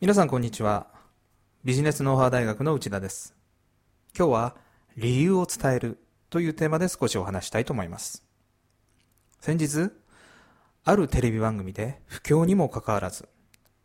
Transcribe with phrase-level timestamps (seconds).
[0.00, 0.86] 皆さんこんにちは。
[1.64, 3.34] ビジネスノウハウ大学の内田です。
[4.16, 4.56] 今日は
[4.96, 5.98] 理由を伝える
[6.30, 8.22] というテーマで少しお話したいと思います。
[9.40, 9.90] 先日、
[10.84, 13.28] あるテレビ番組で不況にもかかわらず、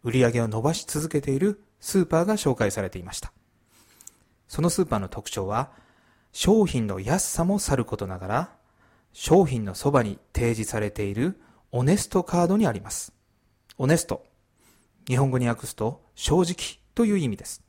[0.04, 3.32] 売り上げを伸ばし続けているスーパーが紹介されていました。
[4.48, 5.72] そのスーパーの特徴は、
[6.32, 8.56] 商品の安さもさることながら、
[9.14, 11.40] 商品のそばに提示されている
[11.72, 13.14] オネストカードにあります。
[13.78, 14.26] オネスト。
[15.08, 17.64] 日本語に訳すと正直という意味です。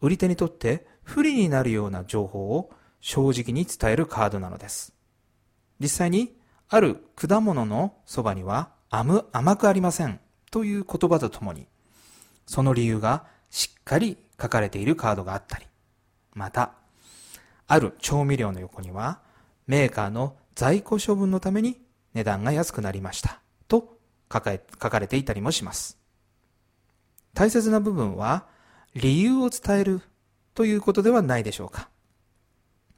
[0.00, 4.92] 売り手にとって不利になるような情報を正直に伝えるカードなのです。
[5.80, 6.36] 実際に
[6.68, 11.66] ある果物のそばには甘甘くありませんという言葉とともに
[12.46, 15.66] その理由がしっかり書かれているカードがあったり
[16.34, 16.72] また
[17.72, 19.20] ある調味料の横には
[19.66, 21.80] メーカーの在庫処分のために
[22.12, 23.96] 値段が安くなりましたと
[24.30, 25.96] 書かれていたりもします。
[27.32, 28.44] 大切な部分は
[28.94, 30.02] 理由を伝える
[30.52, 31.88] ということではないでしょうか。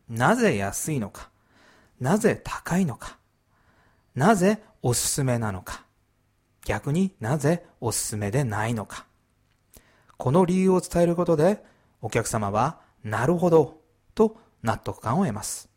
[0.09, 1.31] なぜ安いのか、
[2.01, 3.17] なぜ高いのか、
[4.17, 5.85] なぜおすすめなのか、
[6.65, 9.07] 逆になぜおすすめでないのか。
[10.17, 11.63] この理由を伝えることで
[12.03, 13.81] お客様はなるほど
[14.17, 15.69] と納得感を得ます。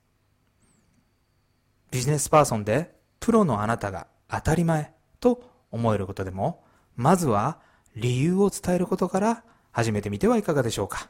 [1.91, 6.63] ビジネスパーソンでプロのあなたが当たり前と思えることでも、
[6.95, 7.59] まずは
[7.95, 11.09] 理由を伝えることから始めてみてはいかがでしょうか。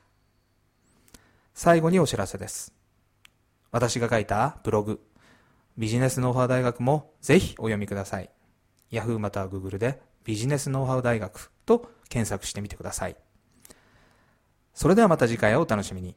[1.54, 2.74] 最後にお知らせです。
[3.72, 5.00] 私が書いたブログ、
[5.78, 8.30] ビジネスノウハウ大学もぜひお読みください。
[8.92, 13.16] Yahoo または Google でビジネスノウハウ大学と検索してみてください。
[14.74, 16.16] それではまた次回をお楽しみに。